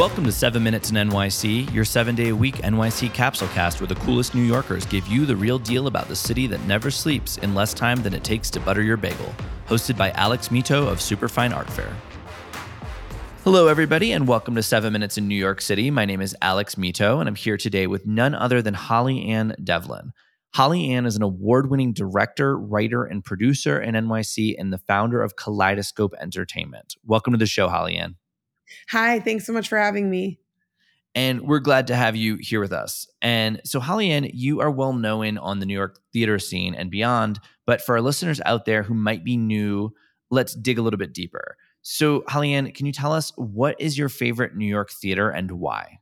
Welcome 0.00 0.24
to 0.24 0.32
7 0.32 0.62
Minutes 0.62 0.90
in 0.90 0.96
NYC, 0.96 1.70
your 1.74 1.84
seven 1.84 2.14
day 2.14 2.30
a 2.30 2.34
week 2.34 2.54
NYC 2.54 3.12
capsule 3.12 3.48
cast 3.48 3.82
where 3.82 3.86
the 3.86 3.96
coolest 3.96 4.34
New 4.34 4.40
Yorkers 4.40 4.86
give 4.86 5.06
you 5.06 5.26
the 5.26 5.36
real 5.36 5.58
deal 5.58 5.88
about 5.88 6.08
the 6.08 6.16
city 6.16 6.46
that 6.46 6.62
never 6.62 6.90
sleeps 6.90 7.36
in 7.36 7.54
less 7.54 7.74
time 7.74 8.02
than 8.02 8.14
it 8.14 8.24
takes 8.24 8.48
to 8.48 8.60
butter 8.60 8.80
your 8.80 8.96
bagel. 8.96 9.30
Hosted 9.68 9.98
by 9.98 10.10
Alex 10.12 10.48
Mitow 10.48 10.88
of 10.88 11.02
Superfine 11.02 11.52
Art 11.52 11.68
Fair. 11.68 11.94
Hello, 13.44 13.66
everybody, 13.68 14.12
and 14.12 14.26
welcome 14.26 14.54
to 14.54 14.62
7 14.62 14.90
Minutes 14.90 15.18
in 15.18 15.28
New 15.28 15.34
York 15.34 15.60
City. 15.60 15.90
My 15.90 16.06
name 16.06 16.22
is 16.22 16.34
Alex 16.40 16.76
Mitow, 16.76 17.20
and 17.20 17.28
I'm 17.28 17.34
here 17.34 17.58
today 17.58 17.86
with 17.86 18.06
none 18.06 18.34
other 18.34 18.62
than 18.62 18.72
Holly 18.72 19.26
Ann 19.26 19.54
Devlin. 19.62 20.14
Holly 20.54 20.94
Ann 20.94 21.04
is 21.04 21.16
an 21.16 21.22
award 21.22 21.68
winning 21.68 21.92
director, 21.92 22.56
writer, 22.56 23.04
and 23.04 23.22
producer 23.22 23.78
in 23.78 23.94
NYC 23.94 24.54
and 24.58 24.72
the 24.72 24.78
founder 24.78 25.20
of 25.22 25.36
Kaleidoscope 25.36 26.14
Entertainment. 26.18 26.96
Welcome 27.04 27.34
to 27.34 27.38
the 27.38 27.44
show, 27.44 27.68
Holly 27.68 27.96
Ann. 27.96 28.16
Hi, 28.90 29.20
thanks 29.20 29.46
so 29.46 29.52
much 29.52 29.68
for 29.68 29.78
having 29.78 30.10
me. 30.10 30.40
And 31.14 31.42
we're 31.42 31.58
glad 31.58 31.88
to 31.88 31.96
have 31.96 32.14
you 32.14 32.36
here 32.36 32.60
with 32.60 32.72
us. 32.72 33.08
And 33.20 33.60
so, 33.64 33.80
Holly 33.80 34.10
Ann, 34.10 34.30
you 34.32 34.60
are 34.60 34.70
well 34.70 34.92
known 34.92 35.38
on 35.38 35.58
the 35.58 35.66
New 35.66 35.74
York 35.74 35.98
theater 36.12 36.38
scene 36.38 36.74
and 36.74 36.90
beyond. 36.90 37.40
But 37.66 37.82
for 37.82 37.96
our 37.96 38.00
listeners 38.00 38.40
out 38.46 38.64
there 38.64 38.84
who 38.84 38.94
might 38.94 39.24
be 39.24 39.36
new, 39.36 39.92
let's 40.30 40.54
dig 40.54 40.78
a 40.78 40.82
little 40.82 40.98
bit 40.98 41.12
deeper. 41.12 41.56
So, 41.82 42.22
Holly 42.28 42.52
Ann, 42.52 42.70
can 42.72 42.86
you 42.86 42.92
tell 42.92 43.12
us 43.12 43.32
what 43.36 43.74
is 43.80 43.98
your 43.98 44.08
favorite 44.08 44.54
New 44.54 44.66
York 44.66 44.90
theater 44.90 45.30
and 45.30 45.50
why? 45.52 45.98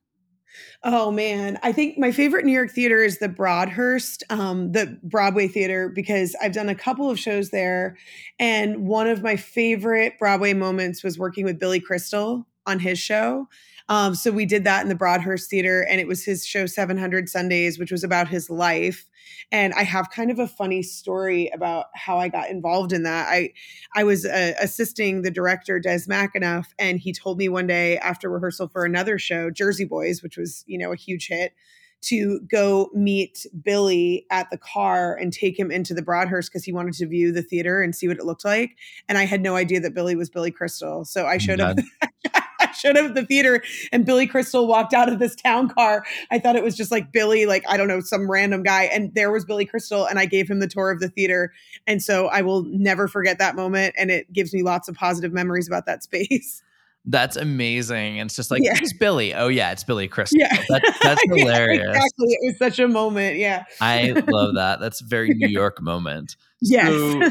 Oh 0.82 1.10
man, 1.10 1.58
I 1.62 1.72
think 1.72 1.98
my 1.98 2.10
favorite 2.10 2.44
New 2.44 2.52
York 2.52 2.72
theater 2.72 3.02
is 3.02 3.18
the 3.18 3.28
Broadhurst, 3.28 4.24
um, 4.28 4.72
the 4.72 4.98
Broadway 5.04 5.46
theater, 5.46 5.88
because 5.88 6.34
I've 6.42 6.52
done 6.52 6.68
a 6.68 6.74
couple 6.74 7.08
of 7.08 7.18
shows 7.18 7.50
there, 7.50 7.96
and 8.40 8.88
one 8.88 9.06
of 9.06 9.22
my 9.22 9.36
favorite 9.36 10.18
Broadway 10.18 10.54
moments 10.54 11.04
was 11.04 11.16
working 11.16 11.44
with 11.44 11.60
Billy 11.60 11.78
Crystal 11.78 12.46
on 12.68 12.78
his 12.78 12.98
show. 12.98 13.48
Um, 13.88 14.14
so 14.14 14.30
we 14.30 14.44
did 14.44 14.64
that 14.64 14.82
in 14.82 14.88
the 14.88 14.94
Broadhurst 14.94 15.48
Theater, 15.48 15.86
and 15.88 15.98
it 15.98 16.06
was 16.06 16.24
his 16.24 16.46
show 16.46 16.66
700 16.66 17.28
Sundays, 17.28 17.78
which 17.78 17.90
was 17.90 18.04
about 18.04 18.28
his 18.28 18.50
life. 18.50 19.06
And 19.50 19.72
I 19.74 19.82
have 19.82 20.10
kind 20.10 20.30
of 20.30 20.38
a 20.38 20.46
funny 20.46 20.82
story 20.82 21.50
about 21.54 21.86
how 21.94 22.18
I 22.18 22.28
got 22.28 22.50
involved 22.50 22.92
in 22.92 23.04
that. 23.04 23.28
I 23.28 23.52
I 23.96 24.04
was 24.04 24.26
uh, 24.26 24.52
assisting 24.60 25.22
the 25.22 25.30
director 25.30 25.80
Des 25.80 26.00
McAnuff, 26.06 26.66
and 26.78 27.00
he 27.00 27.12
told 27.12 27.38
me 27.38 27.48
one 27.48 27.66
day 27.66 27.96
after 27.98 28.28
rehearsal 28.28 28.68
for 28.68 28.84
another 28.84 29.18
show, 29.18 29.50
Jersey 29.50 29.86
Boys, 29.86 30.22
which 30.22 30.36
was 30.36 30.64
you 30.66 30.76
know 30.76 30.92
a 30.92 30.96
huge 30.96 31.28
hit, 31.28 31.54
to 32.02 32.40
go 32.50 32.90
meet 32.94 33.46
Billy 33.62 34.26
at 34.30 34.50
the 34.50 34.58
car 34.58 35.14
and 35.14 35.32
take 35.32 35.58
him 35.58 35.70
into 35.70 35.94
the 35.94 36.02
Broadhurst 36.02 36.50
because 36.50 36.64
he 36.64 36.72
wanted 36.72 36.94
to 36.94 37.06
view 37.06 37.32
the 37.32 37.42
theater 37.42 37.80
and 37.80 37.96
see 37.96 38.06
what 38.06 38.18
it 38.18 38.26
looked 38.26 38.44
like. 38.44 38.76
And 39.08 39.16
I 39.16 39.24
had 39.24 39.40
no 39.40 39.56
idea 39.56 39.80
that 39.80 39.94
Billy 39.94 40.14
was 40.14 40.28
Billy 40.28 40.50
Crystal, 40.50 41.06
so 41.06 41.26
I 41.26 41.38
showed 41.38 41.60
up. 41.60 41.78
showed 42.78 42.96
up 42.96 43.06
at 43.06 43.14
the 43.14 43.24
theater 43.24 43.62
and 43.92 44.04
Billy 44.04 44.26
Crystal 44.26 44.66
walked 44.66 44.94
out 44.94 45.12
of 45.12 45.18
this 45.18 45.34
town 45.34 45.68
car. 45.68 46.04
I 46.30 46.38
thought 46.38 46.56
it 46.56 46.62
was 46.62 46.76
just 46.76 46.90
like 46.90 47.12
Billy, 47.12 47.46
like, 47.46 47.64
I 47.68 47.76
don't 47.76 47.88
know, 47.88 48.00
some 48.00 48.30
random 48.30 48.62
guy. 48.62 48.84
And 48.84 49.14
there 49.14 49.30
was 49.30 49.44
Billy 49.44 49.64
Crystal. 49.64 50.06
And 50.06 50.18
I 50.18 50.26
gave 50.26 50.48
him 50.48 50.60
the 50.60 50.68
tour 50.68 50.90
of 50.90 51.00
the 51.00 51.08
theater. 51.08 51.52
And 51.86 52.02
so 52.02 52.28
I 52.28 52.42
will 52.42 52.64
never 52.64 53.08
forget 53.08 53.38
that 53.38 53.56
moment. 53.56 53.94
And 53.98 54.10
it 54.10 54.32
gives 54.32 54.52
me 54.52 54.62
lots 54.62 54.88
of 54.88 54.94
positive 54.94 55.32
memories 55.32 55.66
about 55.66 55.86
that 55.86 56.02
space. 56.02 56.62
That's 57.04 57.36
amazing. 57.36 58.20
And 58.20 58.28
it's 58.28 58.36
just 58.36 58.50
like, 58.50 58.62
yeah. 58.62 58.74
it's 58.76 58.92
Billy. 58.92 59.32
Oh, 59.34 59.48
yeah, 59.48 59.70
it's 59.72 59.82
Billy 59.82 60.08
Crystal. 60.08 60.38
Yeah. 60.38 60.54
That, 60.68 60.98
that's 61.00 61.22
hilarious. 61.34 61.80
yeah, 61.82 61.88
exactly. 61.90 62.26
It 62.28 62.46
was 62.48 62.58
such 62.58 62.78
a 62.78 62.86
moment. 62.86 63.38
Yeah. 63.38 63.64
I 63.80 64.10
love 64.28 64.56
that. 64.56 64.78
That's 64.78 65.00
a 65.00 65.04
very 65.04 65.30
New 65.30 65.48
York 65.48 65.80
moment. 65.80 66.36
Yes. 66.60 66.88
So, 66.88 67.30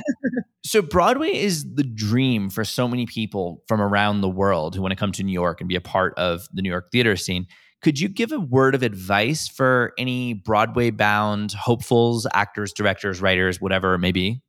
so, 0.67 0.81
Broadway 0.81 1.33
is 1.33 1.75
the 1.75 1.83
dream 1.83 2.49
for 2.49 2.65
so 2.65 2.87
many 2.87 3.05
people 3.05 3.63
from 3.67 3.81
around 3.81 4.21
the 4.21 4.29
world 4.29 4.75
who 4.75 4.81
want 4.81 4.91
to 4.91 4.97
come 4.97 5.11
to 5.13 5.23
New 5.23 5.31
York 5.31 5.61
and 5.61 5.67
be 5.69 5.75
a 5.75 5.81
part 5.81 6.13
of 6.17 6.45
the 6.53 6.61
New 6.61 6.69
York 6.69 6.91
theater 6.91 7.15
scene. 7.15 7.47
Could 7.81 7.99
you 7.99 8.09
give 8.09 8.31
a 8.31 8.39
word 8.39 8.75
of 8.75 8.83
advice 8.83 9.47
for 9.47 9.93
any 9.97 10.33
Broadway 10.33 10.89
bound 10.89 11.53
hopefuls, 11.53 12.27
actors, 12.33 12.73
directors, 12.73 13.21
writers, 13.21 13.61
whatever 13.61 13.93
it 13.93 13.99
may 13.99 14.11
be? 14.11 14.41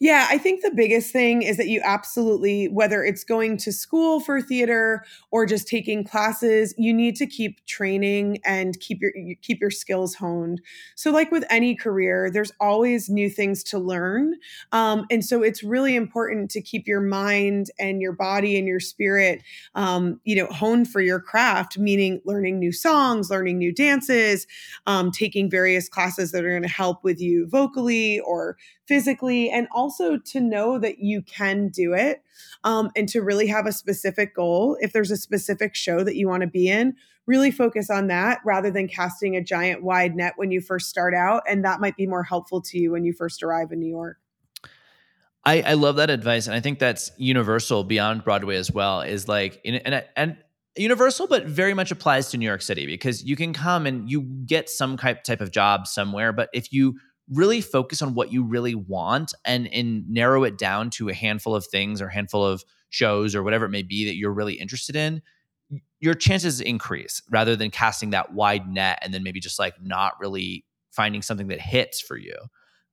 Yeah, 0.00 0.26
I 0.30 0.38
think 0.38 0.62
the 0.62 0.70
biggest 0.70 1.12
thing 1.12 1.42
is 1.42 1.56
that 1.56 1.68
you 1.68 1.80
absolutely, 1.84 2.68
whether 2.68 3.02
it's 3.04 3.24
going 3.24 3.56
to 3.58 3.72
school 3.72 4.20
for 4.20 4.40
theater 4.40 5.04
or 5.30 5.46
just 5.46 5.68
taking 5.68 6.04
classes, 6.04 6.74
you 6.78 6.92
need 6.94 7.16
to 7.16 7.26
keep 7.26 7.64
training 7.66 8.38
and 8.44 8.78
keep 8.80 9.00
your 9.00 9.12
keep 9.42 9.60
your 9.60 9.70
skills 9.70 10.14
honed. 10.14 10.60
So, 10.94 11.10
like 11.10 11.30
with 11.30 11.44
any 11.50 11.74
career, 11.74 12.30
there's 12.30 12.52
always 12.60 13.08
new 13.08 13.28
things 13.30 13.62
to 13.64 13.78
learn, 13.78 14.34
um, 14.72 15.06
and 15.10 15.24
so 15.24 15.42
it's 15.42 15.62
really 15.62 15.96
important 15.96 16.50
to 16.52 16.60
keep 16.60 16.86
your 16.86 17.00
mind 17.00 17.70
and 17.78 18.00
your 18.00 18.12
body 18.12 18.58
and 18.58 18.66
your 18.66 18.80
spirit, 18.80 19.42
um, 19.74 20.20
you 20.24 20.36
know, 20.36 20.46
honed 20.46 20.88
for 20.88 21.00
your 21.00 21.20
craft. 21.20 21.78
Meaning, 21.78 22.20
learning 22.24 22.58
new 22.58 22.72
songs, 22.72 23.30
learning 23.30 23.58
new 23.58 23.72
dances, 23.72 24.46
um, 24.86 25.10
taking 25.10 25.50
various 25.50 25.88
classes 25.88 26.32
that 26.32 26.44
are 26.44 26.50
going 26.50 26.62
to 26.62 26.68
help 26.68 27.02
with 27.04 27.20
you 27.20 27.46
vocally 27.48 28.20
or 28.20 28.56
physically, 28.86 29.50
and 29.50 29.68
also 29.78 30.18
to 30.18 30.40
know 30.40 30.76
that 30.78 30.98
you 30.98 31.22
can 31.22 31.68
do 31.68 31.94
it 31.94 32.20
um, 32.64 32.90
and 32.96 33.08
to 33.10 33.22
really 33.22 33.46
have 33.46 33.64
a 33.64 33.72
specific 33.72 34.34
goal. 34.34 34.76
If 34.80 34.92
there's 34.92 35.12
a 35.12 35.16
specific 35.16 35.76
show 35.76 36.02
that 36.02 36.16
you 36.16 36.28
want 36.28 36.40
to 36.40 36.48
be 36.48 36.68
in, 36.68 36.96
really 37.26 37.52
focus 37.52 37.88
on 37.88 38.08
that 38.08 38.40
rather 38.44 38.72
than 38.72 38.88
casting 38.88 39.36
a 39.36 39.42
giant 39.42 39.84
wide 39.84 40.16
net 40.16 40.32
when 40.34 40.50
you 40.50 40.60
first 40.60 40.88
start 40.88 41.14
out. 41.14 41.42
And 41.48 41.64
that 41.64 41.80
might 41.80 41.96
be 41.96 42.06
more 42.08 42.24
helpful 42.24 42.60
to 42.62 42.78
you 42.78 42.90
when 42.90 43.04
you 43.04 43.12
first 43.12 43.44
arrive 43.44 43.70
in 43.70 43.78
New 43.78 43.88
York. 43.88 44.16
I, 45.44 45.62
I 45.62 45.74
love 45.74 45.96
that 45.96 46.10
advice, 46.10 46.46
and 46.46 46.56
I 46.56 46.60
think 46.60 46.78
that's 46.78 47.12
universal 47.16 47.84
beyond 47.84 48.24
Broadway 48.24 48.56
as 48.56 48.72
well. 48.72 49.00
Is 49.02 49.28
like, 49.28 49.60
and 49.64 50.04
and 50.16 50.36
universal, 50.76 51.26
but 51.26 51.46
very 51.46 51.74
much 51.74 51.90
applies 51.90 52.30
to 52.30 52.36
New 52.36 52.44
York 52.44 52.60
City 52.60 52.86
because 52.86 53.24
you 53.24 53.36
can 53.36 53.52
come 53.52 53.86
and 53.86 54.10
you 54.10 54.22
get 54.22 54.68
some 54.68 54.96
type 54.96 55.40
of 55.40 55.50
job 55.50 55.86
somewhere, 55.86 56.32
but 56.32 56.50
if 56.52 56.72
you 56.72 56.98
really 57.30 57.60
focus 57.60 58.02
on 58.02 58.14
what 58.14 58.32
you 58.32 58.42
really 58.42 58.74
want 58.74 59.34
and 59.44 59.66
and 59.68 60.08
narrow 60.08 60.44
it 60.44 60.56
down 60.56 60.90
to 60.90 61.08
a 61.08 61.14
handful 61.14 61.54
of 61.54 61.66
things 61.66 62.00
or 62.00 62.08
handful 62.08 62.44
of 62.44 62.64
shows 62.90 63.34
or 63.34 63.42
whatever 63.42 63.66
it 63.66 63.70
may 63.70 63.82
be 63.82 64.06
that 64.06 64.16
you're 64.16 64.32
really 64.32 64.54
interested 64.54 64.96
in 64.96 65.22
your 66.00 66.14
chances 66.14 66.60
increase 66.60 67.20
rather 67.30 67.56
than 67.56 67.70
casting 67.70 68.10
that 68.10 68.32
wide 68.32 68.68
net 68.68 68.98
and 69.02 69.12
then 69.12 69.22
maybe 69.22 69.40
just 69.40 69.58
like 69.58 69.74
not 69.82 70.14
really 70.20 70.64
finding 70.90 71.20
something 71.22 71.48
that 71.48 71.60
hits 71.60 72.00
for 72.00 72.16
you 72.16 72.34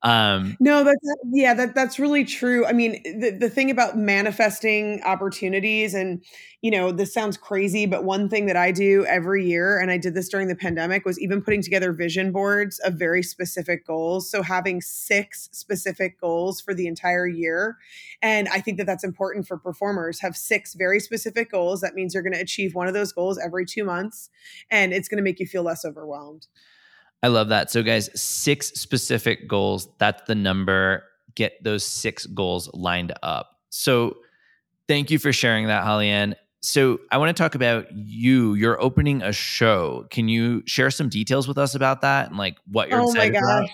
um, 0.06 0.56
no, 0.60 0.84
that's 0.84 1.16
yeah, 1.32 1.56
that 1.56 1.74
that's 1.74 1.98
really 1.98 2.26
true. 2.26 2.64
I 2.68 2.74
mean, 2.74 3.02
the 3.20 3.32
the 3.32 3.50
thing 3.50 3.72
about 3.72 3.98
manifesting 3.98 5.02
opportunities, 5.04 5.96
and 5.96 6.24
you 6.62 6.70
know, 6.70 6.92
this 6.92 7.12
sounds 7.12 7.38
crazy, 7.38 7.88
but 7.88 8.04
one 8.04 8.30
thing 8.30 8.46
that 8.46 8.56
I 8.56 8.72
do 8.72 9.04
every 9.08 9.48
year, 9.48 9.80
and 9.80 9.90
I 9.90 9.98
did 9.98 10.14
this 10.14 10.30
during 10.30 10.48
the 10.48 10.56
pandemic, 10.56 11.06
was 11.06 11.20
even 11.20 11.42
putting 11.42 11.64
together 11.64 11.92
vision 11.92 12.32
boards 12.32 12.78
of 12.82 12.94
very 12.94 13.24
specific 13.24 13.88
goals. 13.88 14.30
So 14.30 14.44
having 14.44 14.80
six 14.80 15.50
specific 15.52 16.22
goals 16.22 16.62
for 16.62 16.76
the 16.76 16.86
entire 16.86 17.26
year, 17.26 17.80
and 18.22 18.48
I 18.50 18.62
think 18.62 18.78
that 18.78 18.86
that's 18.86 19.04
important 19.04 19.48
for 19.48 19.58
performers. 19.58 20.20
Have 20.20 20.38
six 20.38 20.76
very 20.76 21.00
specific 21.00 21.50
goals. 21.50 21.82
That 21.82 21.96
means 21.96 22.14
you're 22.14 22.22
going 22.22 22.34
to 22.34 22.40
achieve 22.40 22.76
one 22.76 22.88
of 22.88 22.94
those 22.94 23.12
goals 23.12 23.40
every 23.44 23.66
two 23.66 23.84
months, 23.84 24.30
and 24.70 24.94
it's 24.94 25.08
going 25.08 25.18
to 25.18 25.24
make 25.24 25.40
you 25.40 25.48
feel 25.48 25.64
less 25.64 25.84
overwhelmed. 25.84 26.46
I 27.26 27.28
love 27.30 27.50
that. 27.50 27.72
So, 27.72 27.82
guys, 27.82 28.08
six 28.14 28.68
specific 28.74 29.48
goals. 29.48 29.90
That's 29.98 30.22
the 30.28 30.36
number. 30.36 31.06
Get 31.34 31.54
those 31.64 31.84
six 31.84 32.28
goals 32.28 32.70
lined 32.72 33.14
up. 33.24 33.50
So, 33.72 34.18
thank 34.88 35.10
you 35.10 35.18
for 35.18 35.34
sharing 35.34 35.66
that, 35.66 35.84
Holly 35.84 36.08
Ann. 36.08 36.36
So, 36.62 37.00
I 37.12 37.18
want 37.18 37.36
to 37.36 37.42
talk 37.42 37.56
about 37.56 37.92
you. 37.92 38.54
You're 38.54 38.80
opening 38.80 39.24
a 39.24 39.34
show. 39.34 40.06
Can 40.12 40.30
you 40.30 40.62
share 40.68 40.92
some 40.92 41.10
details 41.10 41.48
with 41.48 41.58
us 41.58 41.74
about 41.74 42.02
that 42.02 42.30
and 42.30 42.38
like 42.38 42.58
what 42.72 42.90
you're 42.90 43.02
oh 43.02 43.10
excited 43.10 43.38
about? 43.38 43.70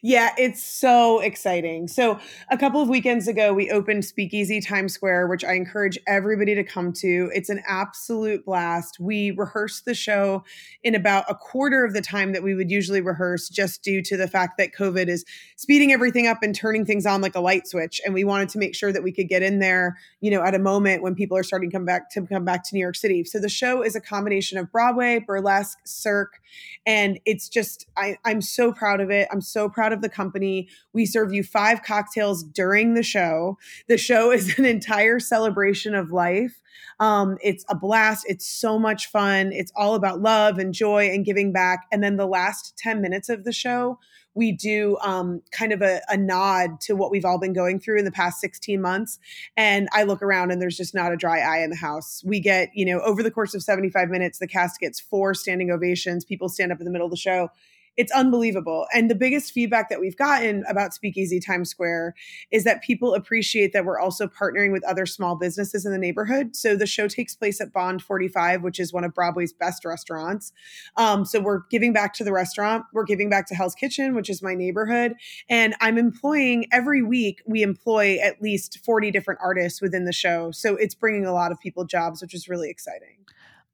Yeah, 0.00 0.30
it's 0.38 0.62
so 0.62 1.20
exciting. 1.20 1.86
So, 1.86 2.18
a 2.50 2.56
couple 2.56 2.80
of 2.80 2.88
weekends 2.88 3.28
ago, 3.28 3.52
we 3.52 3.70
opened 3.70 4.06
Speakeasy 4.06 4.60
Times 4.60 4.94
Square, 4.94 5.28
which 5.28 5.44
I 5.44 5.52
encourage 5.52 5.98
everybody 6.06 6.54
to 6.54 6.64
come 6.64 6.92
to. 6.94 7.30
It's 7.34 7.50
an 7.50 7.62
absolute 7.68 8.46
blast. 8.46 8.98
We 8.98 9.32
rehearsed 9.32 9.84
the 9.84 9.94
show 9.94 10.44
in 10.82 10.94
about 10.94 11.26
a 11.28 11.34
quarter 11.34 11.84
of 11.84 11.92
the 11.92 12.00
time 12.00 12.32
that 12.32 12.42
we 12.42 12.54
would 12.54 12.70
usually 12.70 13.02
rehearse, 13.02 13.50
just 13.50 13.82
due 13.82 14.00
to 14.02 14.16
the 14.16 14.28
fact 14.28 14.56
that 14.56 14.72
COVID 14.72 15.08
is 15.08 15.26
speeding 15.56 15.92
everything 15.92 16.26
up 16.26 16.38
and 16.42 16.54
turning 16.54 16.86
things 16.86 17.04
on 17.04 17.20
like 17.20 17.34
a 17.34 17.40
light 17.40 17.66
switch. 17.66 18.00
And 18.04 18.14
we 18.14 18.24
wanted 18.24 18.48
to 18.50 18.58
make 18.58 18.74
sure 18.74 18.92
that 18.92 19.02
we 19.02 19.12
could 19.12 19.28
get 19.28 19.42
in 19.42 19.58
there, 19.58 19.98
you 20.20 20.30
know, 20.30 20.42
at 20.42 20.54
a 20.54 20.58
moment 20.58 21.02
when 21.02 21.14
people 21.14 21.36
are 21.36 21.42
starting 21.42 21.68
to 21.68 21.76
come 21.76 21.84
back 21.84 22.08
to 22.10 22.26
come 22.26 22.46
back 22.46 22.64
to 22.64 22.74
New 22.74 22.80
York 22.80 22.96
City. 22.96 23.24
So 23.24 23.38
the 23.38 23.50
show 23.50 23.82
is 23.82 23.94
a 23.94 24.00
combination 24.00 24.56
of 24.56 24.72
Broadway, 24.72 25.18
burlesque, 25.18 25.78
Cirque, 25.84 26.40
and 26.86 27.20
it's 27.26 27.48
just 27.50 27.86
I, 27.96 28.16
I'm 28.24 28.40
so 28.40 28.72
proud 28.72 29.00
of 29.00 29.10
it. 29.10 29.28
I'm 29.30 29.42
so 29.42 29.68
proud 29.68 29.81
of 29.90 30.02
the 30.02 30.08
company. 30.08 30.68
We 30.92 31.06
serve 31.06 31.32
you 31.32 31.42
five 31.42 31.82
cocktails 31.82 32.44
during 32.44 32.94
the 32.94 33.02
show. 33.02 33.56
The 33.88 33.98
show 33.98 34.30
is 34.30 34.58
an 34.58 34.66
entire 34.66 35.18
celebration 35.18 35.94
of 35.94 36.12
life. 36.12 36.60
Um, 37.00 37.38
it's 37.42 37.64
a 37.68 37.74
blast. 37.74 38.26
It's 38.28 38.46
so 38.46 38.78
much 38.78 39.08
fun. 39.08 39.50
It's 39.52 39.72
all 39.74 39.94
about 39.94 40.20
love 40.20 40.58
and 40.58 40.72
joy 40.72 41.08
and 41.08 41.24
giving 41.24 41.52
back. 41.52 41.86
And 41.90 42.02
then 42.02 42.16
the 42.16 42.26
last 42.26 42.76
10 42.78 43.00
minutes 43.00 43.28
of 43.28 43.44
the 43.44 43.52
show, 43.52 43.98
we 44.34 44.52
do 44.52 44.96
um, 45.02 45.42
kind 45.50 45.72
of 45.72 45.82
a, 45.82 46.00
a 46.08 46.16
nod 46.16 46.80
to 46.82 46.94
what 46.94 47.10
we've 47.10 47.24
all 47.24 47.38
been 47.38 47.52
going 47.52 47.80
through 47.80 47.98
in 47.98 48.04
the 48.04 48.12
past 48.12 48.40
16 48.40 48.80
months. 48.80 49.18
And 49.56 49.88
I 49.92 50.04
look 50.04 50.22
around 50.22 50.50
and 50.50 50.62
there's 50.62 50.76
just 50.76 50.94
not 50.94 51.12
a 51.12 51.16
dry 51.16 51.40
eye 51.40 51.62
in 51.62 51.70
the 51.70 51.76
house. 51.76 52.22
We 52.24 52.40
get, 52.40 52.70
you 52.74 52.86
know, 52.86 53.00
over 53.00 53.22
the 53.22 53.30
course 53.30 53.54
of 53.54 53.62
75 53.62 54.08
minutes, 54.08 54.38
the 54.38 54.46
cast 54.46 54.80
gets 54.80 55.00
four 55.00 55.34
standing 55.34 55.70
ovations. 55.70 56.24
People 56.24 56.48
stand 56.48 56.72
up 56.72 56.78
in 56.78 56.84
the 56.84 56.90
middle 56.90 57.06
of 57.06 57.10
the 57.10 57.16
show 57.16 57.50
it's 57.96 58.12
unbelievable. 58.12 58.86
And 58.94 59.10
the 59.10 59.14
biggest 59.14 59.52
feedback 59.52 59.88
that 59.90 60.00
we've 60.00 60.16
gotten 60.16 60.64
about 60.68 60.94
Speakeasy 60.94 61.40
Times 61.40 61.68
Square 61.68 62.14
is 62.50 62.64
that 62.64 62.82
people 62.82 63.14
appreciate 63.14 63.72
that 63.72 63.84
we're 63.84 63.98
also 63.98 64.26
partnering 64.26 64.72
with 64.72 64.84
other 64.84 65.04
small 65.04 65.36
businesses 65.36 65.84
in 65.84 65.92
the 65.92 65.98
neighborhood. 65.98 66.56
So 66.56 66.74
the 66.74 66.86
show 66.86 67.06
takes 67.06 67.34
place 67.34 67.60
at 67.60 67.72
Bond 67.72 68.02
45, 68.02 68.62
which 68.62 68.80
is 68.80 68.92
one 68.92 69.04
of 69.04 69.14
Broadway's 69.14 69.52
best 69.52 69.84
restaurants. 69.84 70.52
Um, 70.96 71.24
so 71.24 71.40
we're 71.40 71.60
giving 71.70 71.92
back 71.92 72.14
to 72.14 72.24
the 72.24 72.32
restaurant. 72.32 72.84
We're 72.92 73.04
giving 73.04 73.28
back 73.28 73.46
to 73.48 73.54
Hell's 73.54 73.74
Kitchen, 73.74 74.14
which 74.14 74.30
is 74.30 74.42
my 74.42 74.54
neighborhood. 74.54 75.14
And 75.48 75.74
I'm 75.80 75.98
employing 75.98 76.66
every 76.72 77.02
week, 77.02 77.42
we 77.46 77.62
employ 77.62 78.18
at 78.22 78.40
least 78.40 78.78
40 78.84 79.10
different 79.10 79.40
artists 79.42 79.82
within 79.82 80.04
the 80.04 80.12
show. 80.12 80.50
So 80.50 80.76
it's 80.76 80.94
bringing 80.94 81.26
a 81.26 81.32
lot 81.32 81.52
of 81.52 81.60
people 81.60 81.84
jobs, 81.84 82.22
which 82.22 82.34
is 82.34 82.48
really 82.48 82.70
exciting. 82.70 83.16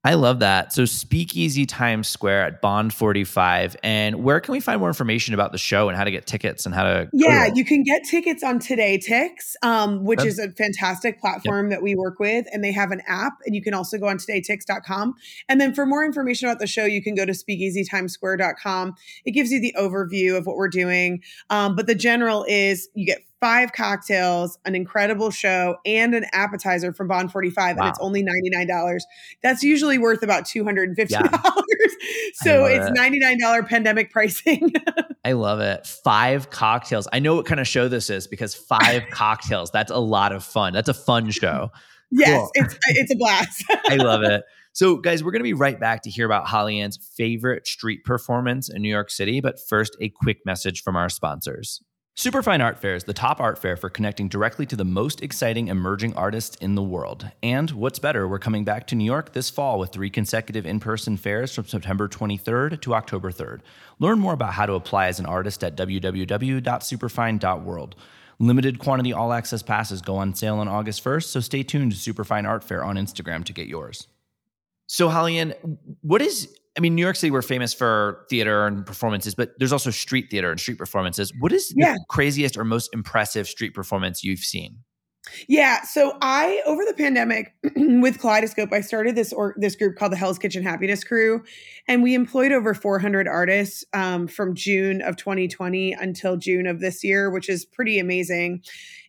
I 0.04 0.14
love 0.14 0.38
that. 0.38 0.72
So 0.72 0.84
Speakeasy 0.84 1.66
Times 1.66 2.06
Square 2.06 2.44
at 2.44 2.60
Bond 2.60 2.94
45. 2.94 3.76
And 3.82 4.22
where 4.22 4.38
can 4.38 4.52
we 4.52 4.60
find 4.60 4.78
more 4.78 4.88
information 4.88 5.34
about 5.34 5.50
the 5.50 5.58
show 5.58 5.88
and 5.88 5.98
how 5.98 6.04
to 6.04 6.12
get 6.12 6.24
tickets 6.24 6.66
and 6.66 6.74
how 6.74 6.84
to 6.84 7.10
Yeah, 7.12 7.50
you 7.52 7.64
can 7.64 7.82
get 7.82 8.04
tickets 8.08 8.44
on 8.44 8.60
TodayTix, 8.60 9.56
um, 9.64 10.04
which 10.04 10.18
That's, 10.18 10.30
is 10.30 10.38
a 10.38 10.50
fantastic 10.52 11.20
platform 11.20 11.70
yep. 11.70 11.78
that 11.78 11.82
we 11.82 11.96
work 11.96 12.20
with. 12.20 12.46
And 12.52 12.62
they 12.62 12.70
have 12.70 12.92
an 12.92 13.02
app 13.08 13.32
and 13.44 13.56
you 13.56 13.62
can 13.62 13.74
also 13.74 13.98
go 13.98 14.06
on 14.06 14.18
todaytix.com. 14.18 15.14
And 15.48 15.60
then 15.60 15.74
for 15.74 15.84
more 15.84 16.04
information 16.04 16.48
about 16.48 16.60
the 16.60 16.68
show, 16.68 16.84
you 16.84 17.02
can 17.02 17.16
go 17.16 17.26
to 17.26 17.32
speakeasytimesquare.com. 17.32 18.94
It 19.24 19.32
gives 19.32 19.50
you 19.50 19.60
the 19.60 19.74
overview 19.76 20.38
of 20.38 20.46
what 20.46 20.56
we're 20.56 20.68
doing. 20.68 21.22
Um, 21.50 21.74
but 21.74 21.88
the 21.88 21.96
general 21.96 22.44
is 22.48 22.88
you 22.94 23.04
get 23.04 23.27
five 23.40 23.72
cocktails, 23.72 24.58
an 24.64 24.74
incredible 24.74 25.30
show, 25.30 25.76
and 25.84 26.14
an 26.14 26.26
appetizer 26.32 26.92
from 26.92 27.08
Bond 27.08 27.30
45, 27.32 27.76
wow. 27.76 27.82
and 27.82 27.90
it's 27.90 27.98
only 28.00 28.24
$99. 28.24 29.00
That's 29.42 29.62
usually 29.62 29.98
worth 29.98 30.22
about 30.22 30.44
$250. 30.44 31.10
Yeah. 31.10 31.20
so 32.34 32.64
it's 32.64 32.88
it. 32.88 32.94
$99 32.94 33.68
pandemic 33.68 34.10
pricing. 34.10 34.72
I 35.24 35.32
love 35.32 35.60
it. 35.60 35.86
Five 35.86 36.50
cocktails. 36.50 37.08
I 37.12 37.18
know 37.18 37.34
what 37.34 37.46
kind 37.46 37.60
of 37.60 37.68
show 37.68 37.88
this 37.88 38.10
is 38.10 38.26
because 38.26 38.54
five 38.54 39.02
cocktails, 39.10 39.70
that's 39.70 39.90
a 39.90 39.98
lot 39.98 40.32
of 40.32 40.44
fun. 40.44 40.72
That's 40.72 40.88
a 40.88 40.94
fun 40.94 41.30
show. 41.30 41.70
Yes, 42.10 42.38
cool. 42.38 42.50
it's 42.54 42.78
it's 42.88 43.12
a 43.12 43.16
blast. 43.16 43.64
I 43.88 43.96
love 43.96 44.22
it. 44.22 44.42
So, 44.72 44.96
guys, 44.96 45.22
we're 45.22 45.32
going 45.32 45.40
to 45.40 45.44
be 45.44 45.54
right 45.54 45.78
back 45.78 46.02
to 46.04 46.10
hear 46.10 46.24
about 46.24 46.46
Holly 46.46 46.80
Ann's 46.80 46.96
favorite 46.96 47.66
street 47.66 48.04
performance 48.04 48.70
in 48.70 48.80
New 48.80 48.88
York 48.88 49.10
City. 49.10 49.40
But 49.40 49.58
first, 49.68 49.96
a 50.00 50.08
quick 50.08 50.38
message 50.46 50.82
from 50.82 50.96
our 50.96 51.08
sponsors. 51.08 51.82
Superfine 52.18 52.60
Art 52.60 52.80
Fair 52.80 52.96
is 52.96 53.04
the 53.04 53.12
top 53.12 53.38
art 53.38 53.60
fair 53.60 53.76
for 53.76 53.88
connecting 53.88 54.26
directly 54.26 54.66
to 54.66 54.74
the 54.74 54.84
most 54.84 55.22
exciting 55.22 55.68
emerging 55.68 56.14
artists 56.14 56.56
in 56.56 56.74
the 56.74 56.82
world. 56.82 57.30
And 57.44 57.70
what's 57.70 58.00
better, 58.00 58.26
we're 58.26 58.40
coming 58.40 58.64
back 58.64 58.88
to 58.88 58.96
New 58.96 59.04
York 59.04 59.34
this 59.34 59.50
fall 59.50 59.78
with 59.78 59.92
three 59.92 60.10
consecutive 60.10 60.66
in 60.66 60.80
person 60.80 61.16
fairs 61.16 61.54
from 61.54 61.66
September 61.66 62.08
23rd 62.08 62.80
to 62.80 62.94
October 62.96 63.30
3rd. 63.30 63.60
Learn 64.00 64.18
more 64.18 64.32
about 64.32 64.54
how 64.54 64.66
to 64.66 64.72
apply 64.72 65.06
as 65.06 65.20
an 65.20 65.26
artist 65.26 65.62
at 65.62 65.76
www.superfine.world. 65.76 67.94
Limited 68.40 68.80
quantity 68.80 69.12
all 69.12 69.32
access 69.32 69.62
passes 69.62 70.02
go 70.02 70.16
on 70.16 70.34
sale 70.34 70.58
on 70.58 70.66
August 70.66 71.04
1st, 71.04 71.26
so 71.26 71.38
stay 71.38 71.62
tuned 71.62 71.92
to 71.92 71.96
Superfine 71.96 72.46
Art 72.46 72.64
Fair 72.64 72.82
on 72.82 72.96
Instagram 72.96 73.44
to 73.44 73.52
get 73.52 73.68
yours. 73.68 74.08
So, 74.88 75.08
Holly 75.08 75.38
Ann, 75.38 75.54
what 76.00 76.20
is 76.20 76.52
I 76.76 76.80
mean, 76.80 76.94
New 76.94 77.02
York 77.02 77.16
City, 77.16 77.30
we're 77.30 77.42
famous 77.42 77.74
for 77.74 78.24
theater 78.30 78.66
and 78.66 78.86
performances, 78.86 79.34
but 79.34 79.50
there's 79.58 79.72
also 79.72 79.90
street 79.90 80.30
theater 80.30 80.50
and 80.50 80.60
street 80.60 80.78
performances. 80.78 81.32
What 81.40 81.52
is 81.52 81.72
yeah. 81.76 81.94
the 81.94 82.04
craziest 82.08 82.56
or 82.56 82.64
most 82.64 82.90
impressive 82.92 83.48
street 83.48 83.74
performance 83.74 84.22
you've 84.22 84.40
seen? 84.40 84.78
Yeah, 85.46 85.82
so 85.82 86.16
I 86.20 86.62
over 86.66 86.84
the 86.84 86.94
pandemic 86.94 87.54
with 87.76 88.18
Kaleidoscope, 88.18 88.72
I 88.72 88.80
started 88.80 89.14
this 89.14 89.32
or 89.32 89.54
this 89.56 89.76
group 89.76 89.96
called 89.96 90.12
the 90.12 90.16
Hell's 90.16 90.38
Kitchen 90.38 90.62
Happiness 90.62 91.04
Crew, 91.04 91.42
and 91.86 92.02
we 92.02 92.14
employed 92.14 92.52
over 92.52 92.74
400 92.74 93.28
artists 93.28 93.84
um, 93.92 94.26
from 94.26 94.54
June 94.54 95.02
of 95.02 95.16
2020 95.16 95.92
until 95.92 96.36
June 96.36 96.66
of 96.66 96.80
this 96.80 97.04
year, 97.04 97.30
which 97.30 97.48
is 97.48 97.64
pretty 97.64 97.98
amazing. 97.98 98.62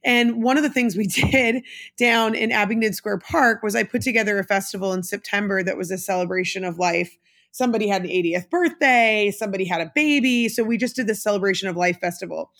And 0.04 0.44
one 0.44 0.58
of 0.58 0.64
the 0.64 0.70
things 0.70 0.96
we 0.96 1.08
did 1.32 1.64
down 1.98 2.36
in 2.36 2.52
Abingdon 2.52 2.94
Square 2.94 3.20
Park 3.20 3.64
was 3.64 3.76
I 3.76 3.84
put 3.84 4.02
together 4.02 4.40
a 4.40 4.44
festival 4.44 4.94
in 4.94 5.04
September 5.04 5.64
that 5.64 5.78
was 5.78 5.92
a 5.92 5.98
celebration 5.98 6.64
of 6.64 6.78
life 6.78 7.18
somebody 7.52 7.88
had 7.88 8.04
an 8.04 8.10
80th 8.10 8.50
birthday, 8.50 9.34
somebody 9.36 9.66
had 9.66 9.82
a 9.82 9.92
baby. 9.96 10.50
So 10.50 10.64
we 10.64 10.78
just 10.78 10.96
did 10.96 11.08
this 11.08 11.22
celebration 11.22 11.68
of 11.68 11.76
life 11.76 12.00
festival. 12.00 12.52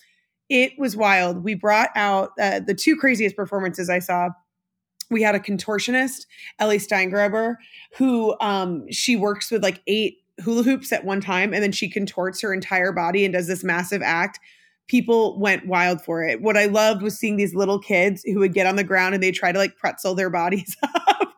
It 0.50 0.74
was 0.78 0.96
wild. 0.96 1.44
We 1.44 1.54
brought 1.54 1.90
out 1.96 2.32
uh, 2.40 2.60
the 2.60 2.74
two 2.74 2.96
craziest 2.96 3.36
performances 3.36 3.90
I 3.90 4.00
saw. 4.00 4.30
We 5.12 5.22
had 5.22 5.36
a 5.36 5.40
contortionist, 5.40 6.26
Ellie 6.60 6.78
Steingruber, 6.78 7.56
who 7.98 8.36
um, 8.42 8.86
she 8.92 9.16
works 9.16 9.52
with 9.52 9.64
like 9.64 9.82
eight 9.88 10.18
hula 10.44 10.64
hoops 10.64 10.92
at 10.92 11.06
one 11.06 11.22
time, 11.22 11.54
and 11.54 11.62
then 11.62 11.72
she 11.72 11.90
contorts 11.90 12.42
her 12.42 12.54
entire 12.54 12.92
body 12.92 13.26
and 13.26 13.34
does 13.34 13.48
this 13.48 13.64
massive 13.64 14.02
act 14.02 14.40
people 14.90 15.40
went 15.40 15.68
wild 15.68 16.02
for 16.02 16.24
it. 16.24 16.42
What 16.42 16.58
I 16.58 16.66
loved 16.66 17.02
was 17.02 17.18
seeing 17.18 17.38
these 17.38 17.54
little 17.54 17.80
kids 17.80 18.24
who 18.24 18.40
would 18.40 18.54
get 18.54 18.66
on 18.66 18.76
the 18.76 18.84
ground 18.84 19.14
and 19.14 19.24
they 19.24 19.32
try 19.32 19.52
to 19.52 19.58
like 19.58 19.78
pretzel 19.78 20.16
their 20.16 20.32
bodies 20.32 20.76
up, 20.84 21.34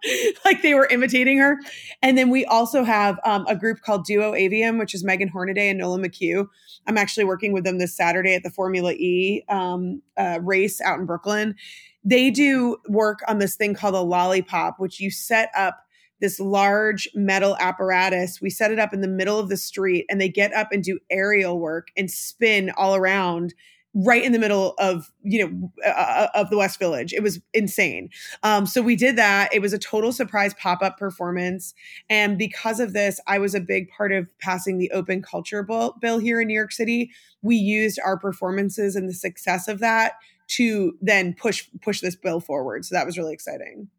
like 0.46 0.62
they 0.62 0.74
were 0.74 0.88
imitating 0.88 1.38
her. 1.38 1.60
And 2.02 2.18
then 2.18 2.30
we 2.30 2.46
also 2.46 2.84
have 2.84 3.20
um, 3.26 3.46
a 3.48 3.56
group 3.56 3.82
called 3.82 4.06
Duo 4.06 4.32
Avium, 4.32 4.80
which 4.80 4.96
is 4.96 5.04
Megan 5.04 5.28
Hornaday 5.28 5.70
and 5.70 5.78
Nola 5.78 6.00
McHugh. 6.00 6.48
I'm 6.88 6.98
actually 6.98 7.26
working 7.26 7.52
with 7.52 7.66
them 7.66 7.78
this 7.78 7.96
Saturday 7.96 8.34
at 8.34 8.44
the 8.44 8.50
Formula 8.50 8.94
E 8.94 9.44
um, 9.50 10.02
uh, 10.18 10.40
race 10.42 10.80
out 10.82 11.00
in 11.00 11.06
Brooklyn. 11.06 11.56
They 12.04 12.32
do 12.32 12.78
work 12.88 13.20
on 13.28 13.40
this 13.40 13.56
thing 13.56 13.76
called 13.76 13.94
a 13.94 14.02
lollipop, 14.02 14.80
which 14.80 15.00
you 15.00 15.12
set 15.12 15.52
up 15.56 15.86
this 16.22 16.40
large 16.40 17.10
metal 17.14 17.58
apparatus. 17.60 18.40
We 18.40 18.50
set 18.50 18.72
it 18.72 18.80
up 18.80 18.94
in 18.94 19.02
the 19.02 19.08
middle 19.08 19.40
of 19.40 19.50
the 19.50 19.58
street 19.58 20.06
and 20.10 20.22
they 20.22 20.30
get 20.30 20.54
up 20.54 20.72
and 20.72 20.84
do 20.84 21.00
aerial 21.10 21.60
work 21.60 21.90
and 21.98 22.10
spin 22.10 22.72
all 22.78 22.96
around 22.96 23.54
right 23.94 24.24
in 24.24 24.32
the 24.32 24.40
middle 24.40 24.74
of 24.78 25.12
you 25.22 25.46
know 25.46 25.72
uh, 25.86 25.90
uh, 25.90 26.28
of 26.34 26.50
the 26.50 26.58
west 26.58 26.80
village. 26.80 27.12
It 27.12 27.24
was 27.24 27.42
insane. 27.54 28.10
Um, 28.44 28.66
so 28.66 28.82
we 28.82 28.96
did 28.96 29.18
that. 29.18 29.54
It 29.54 29.62
was 29.62 29.74
a 29.74 29.80
total 29.80 30.14
surprise 30.14 30.54
pop-up 30.54 30.98
performance. 30.98 31.74
And 32.10 32.38
because 32.38 32.80
of 32.80 32.94
this 32.94 33.20
i 33.28 33.38
was 33.38 33.54
a 33.54 33.60
big 33.60 33.90
part 33.90 34.12
of 34.12 34.28
passing 34.40 34.78
the 34.78 34.92
open 34.92 35.22
culture 35.22 35.64
bill, 35.64 35.98
bill 36.00 36.20
here 36.20 36.40
in 36.40 36.48
new 36.48 36.54
york 36.54 36.72
city. 36.72 37.12
We 37.42 37.56
used 37.56 38.00
our 38.06 38.18
performances 38.18 38.96
and 38.96 39.10
the 39.10 39.14
success 39.14 39.68
of 39.68 39.80
that 39.80 40.14
to 40.50 40.94
then 41.02 41.34
push 41.34 41.68
push 41.82 42.00
this 42.00 42.16
bill 42.16 42.40
forward. 42.40 42.86
So 42.86 42.96
that 42.96 43.06
was 43.06 43.18
really 43.18 43.34
exciting 43.34 43.90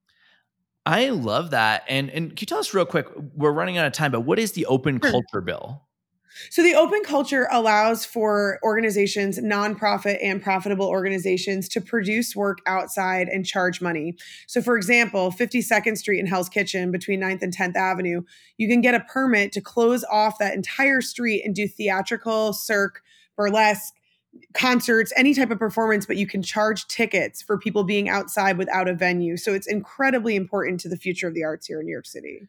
I 0.85 1.11
love 1.11 1.51
that. 1.51 1.85
And 1.89 2.11
and 2.11 2.31
can 2.31 2.39
you 2.41 2.47
tell 2.47 2.59
us 2.59 2.75
real 2.75 2.85
quick? 2.85 3.07
We're 3.35 3.53
running 3.53 3.79
out 3.79 3.87
of 3.87 3.93
time, 3.93 4.11
but 4.11 4.21
what 4.21 4.39
is 4.39 4.53
the 4.53 4.67
Open. 4.67 4.99
Culture 4.99 5.41
Bill? 5.41 5.83
So 6.51 6.63
the 6.63 6.75
open 6.75 7.03
culture 7.05 7.47
allows 7.51 8.05
for 8.05 8.59
organizations, 8.63 9.39
nonprofit 9.39 10.19
and 10.23 10.43
profitable 10.43 10.87
organizations 10.87 11.69
to 11.71 11.81
produce 11.81 12.35
work 12.35 12.59
outside 12.67 13.29
and 13.29 13.45
charge 13.45 13.81
money. 13.81 14.17
So 14.47 14.63
for 14.63 14.77
example, 14.77 15.31
52nd 15.31 15.97
Street 15.99 16.21
and 16.21 16.29
Hell's 16.29 16.49
Kitchen 16.49 16.91
between 16.91 17.21
9th 17.21 17.43
and 17.43 17.55
10th 17.55 17.77
Avenue, 17.77 18.23
you 18.57 18.69
can 18.69 18.81
get 18.81 18.95
a 18.95 19.01
permit 19.01 19.53
to 19.53 19.61
close 19.61 20.05
off 20.05 20.39
that 20.39 20.55
entire 20.55 21.01
street 21.01 21.43
and 21.45 21.55
do 21.55 21.69
theatrical, 21.69 22.53
cirque, 22.53 23.03
burlesque, 23.37 23.95
concerts, 24.55 25.13
any 25.17 25.35
type 25.35 25.51
of 25.51 25.59
performance, 25.59 26.07
but 26.07 26.17
you 26.17 26.27
can 26.27 26.43
charge 26.43 26.87
tickets 26.87 27.43
for 27.43 27.59
people 27.59 27.85
being 27.85 28.09
outside 28.09 28.59
without 28.59 28.89
a 28.89 28.95
venue. 28.95 29.37
So 29.37 29.53
it's 29.53 29.67
incredibly 29.67 30.37
important 30.37 30.81
to 30.81 30.89
the 30.89 30.97
future 30.97 31.29
of 31.29 31.35
the 31.35 31.45
arts 31.45 31.67
here 31.67 31.81
in 31.81 31.87
New 31.87 31.93
York 31.93 32.07
City. 32.07 32.49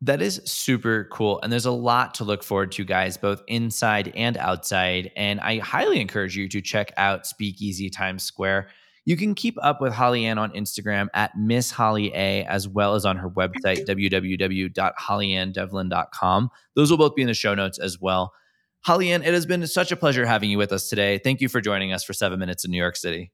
That 0.00 0.20
is 0.20 0.40
super 0.44 1.08
cool. 1.10 1.40
And 1.42 1.52
there's 1.52 1.66
a 1.66 1.70
lot 1.70 2.14
to 2.14 2.24
look 2.24 2.42
forward 2.42 2.72
to, 2.72 2.84
guys, 2.84 3.16
both 3.16 3.42
inside 3.46 4.12
and 4.14 4.36
outside. 4.36 5.10
And 5.16 5.40
I 5.40 5.60
highly 5.60 6.00
encourage 6.00 6.36
you 6.36 6.48
to 6.48 6.60
check 6.60 6.92
out 6.96 7.26
Speakeasy 7.26 7.88
Times 7.88 8.22
Square. 8.22 8.68
You 9.06 9.16
can 9.16 9.34
keep 9.34 9.56
up 9.62 9.80
with 9.80 9.92
Holly 9.92 10.26
Ann 10.26 10.38
on 10.38 10.50
Instagram 10.52 11.08
at 11.14 11.36
Miss 11.36 11.70
Holly 11.70 12.12
A, 12.14 12.44
as 12.44 12.68
well 12.68 12.94
as 12.94 13.04
on 13.04 13.16
her 13.16 13.30
website, 13.30 13.86
www.hollyanndevlin.com. 13.86 16.50
Those 16.74 16.90
will 16.90 16.98
both 16.98 17.14
be 17.14 17.22
in 17.22 17.28
the 17.28 17.34
show 17.34 17.54
notes 17.54 17.78
as 17.78 18.00
well. 18.00 18.32
Holly 18.84 19.10
Ann, 19.12 19.22
it 19.22 19.32
has 19.32 19.46
been 19.46 19.66
such 19.66 19.92
a 19.92 19.96
pleasure 19.96 20.26
having 20.26 20.50
you 20.50 20.58
with 20.58 20.70
us 20.70 20.90
today. 20.90 21.16
Thank 21.16 21.40
you 21.40 21.48
for 21.48 21.62
joining 21.62 21.94
us 21.94 22.04
for 22.04 22.12
seven 22.12 22.38
minutes 22.38 22.66
in 22.66 22.70
New 22.70 22.76
York 22.76 22.96
City. 22.96 23.32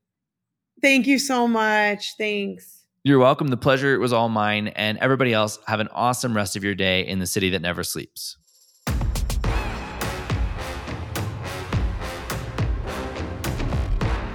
Thank 0.80 1.08
you 1.08 1.18
so 1.18 1.48
much. 1.48 2.14
Thanks. 2.16 2.84
You're 3.02 3.18
welcome. 3.18 3.48
The 3.48 3.56
pleasure 3.56 3.98
was 3.98 4.12
all 4.12 4.28
mine. 4.28 4.68
And 4.68 4.96
everybody 4.98 5.32
else, 5.32 5.58
have 5.66 5.80
an 5.80 5.88
awesome 5.88 6.36
rest 6.36 6.54
of 6.54 6.62
your 6.62 6.76
day 6.76 7.04
in 7.04 7.18
the 7.18 7.26
city 7.26 7.50
that 7.50 7.62
never 7.62 7.82
sleeps. 7.82 8.36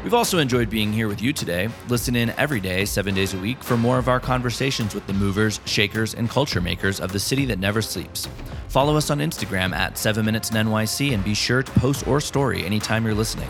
We've 0.03 0.13
also 0.13 0.39
enjoyed 0.39 0.69
being 0.69 0.91
here 0.91 1.07
with 1.07 1.21
you 1.21 1.31
today. 1.31 1.69
Listen 1.87 2.17
in 2.17 2.31
every 2.31 2.59
day, 2.59 2.83
seven 2.83 3.15
days 3.15 3.33
a 3.33 3.39
week, 3.39 3.63
for 3.63 3.77
more 3.77 3.97
of 3.97 4.09
our 4.09 4.19
conversations 4.19 4.93
with 4.93 5.07
the 5.07 5.13
movers, 5.13 5.61
shakers, 5.65 6.13
and 6.13 6.29
culture 6.29 6.59
makers 6.59 6.99
of 6.99 7.13
the 7.13 7.19
city 7.19 7.45
that 7.45 7.59
never 7.59 7.81
sleeps. 7.81 8.27
Follow 8.75 8.97
us 8.97 9.09
on 9.09 9.19
Instagram 9.19 9.73
at 9.73 9.97
7 9.97 10.25
Minutes 10.25 10.49
in 10.49 10.57
NYC 10.57 11.13
and 11.13 11.23
be 11.23 11.33
sure 11.33 11.63
to 11.63 11.71
post 11.79 12.05
or 12.05 12.19
story 12.19 12.65
anytime 12.65 13.05
you're 13.05 13.13
listening. 13.15 13.49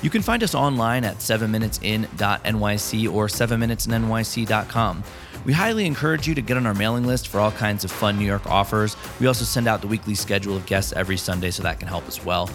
You 0.00 0.10
can 0.10 0.22
find 0.22 0.44
us 0.44 0.54
online 0.54 1.02
at 1.02 1.16
7minutesin.nyc 1.16 3.12
or 3.12 3.26
7minutesinnyc.com. 3.26 5.04
We 5.44 5.52
highly 5.52 5.86
encourage 5.86 6.28
you 6.28 6.36
to 6.36 6.40
get 6.40 6.56
on 6.56 6.66
our 6.66 6.74
mailing 6.74 7.04
list 7.04 7.26
for 7.26 7.40
all 7.40 7.50
kinds 7.50 7.82
of 7.82 7.90
fun 7.90 8.16
New 8.16 8.24
York 8.24 8.46
offers. 8.46 8.96
We 9.18 9.26
also 9.26 9.44
send 9.44 9.66
out 9.66 9.80
the 9.80 9.88
weekly 9.88 10.14
schedule 10.14 10.56
of 10.56 10.66
guests 10.66 10.92
every 10.92 11.16
Sunday, 11.16 11.50
so 11.50 11.64
that 11.64 11.80
can 11.80 11.88
help 11.88 12.06
as 12.06 12.24
well. 12.24 12.48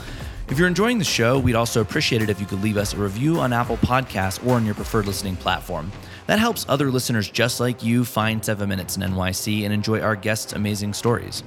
If 0.48 0.58
you're 0.58 0.70
enjoying 0.70 1.00
the 1.00 1.04
show, 1.04 1.38
we'd 1.38 1.56
also 1.56 1.82
appreciate 1.82 2.22
it 2.22 2.30
if 2.30 2.40
you 2.40 2.46
could 2.46 2.64
leave 2.64 2.78
us 2.78 2.94
a 2.94 2.98
review 2.98 3.42
on 3.42 3.52
Apple 3.52 3.76
Podcasts 3.76 4.42
or 4.48 4.54
on 4.54 4.66
your 4.66 4.76
preferred 4.76 5.06
listening 5.06 5.36
platform. 5.36 5.92
That 6.28 6.40
helps 6.40 6.66
other 6.70 6.92
listeners 6.92 7.30
just 7.30 7.60
like 7.60 7.84
you 7.84 8.06
find 8.06 8.46
7 8.46 8.70
Minutes 8.70 8.96
in 8.96 9.04
NYC 9.04 9.66
and 9.66 9.74
enjoy 9.74 10.00
our 10.00 10.16
guests' 10.16 10.54
amazing 10.54 10.94
stories. 10.94 11.44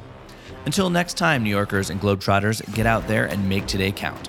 Until 0.67 0.91
next 0.91 1.17
time, 1.17 1.43
New 1.43 1.51
Yorkers 1.51 1.91
and 1.91 2.01
Globetrotters, 2.01 2.75
get 2.75 2.87
out 2.87 3.07
there 3.09 3.27
and 3.27 3.49
make 3.49 3.67
today 3.67 3.93
count. 3.93 4.29